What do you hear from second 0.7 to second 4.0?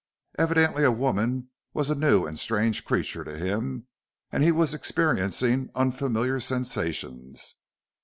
a woman was a new and strange creature to him